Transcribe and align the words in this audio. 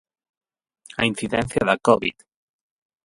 A 1.01 1.03
incidencia 1.11 1.63
da 1.69 1.81
Covid. 1.87 2.15